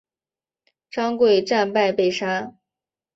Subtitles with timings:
[0.89, 2.55] 张贵战败被杀。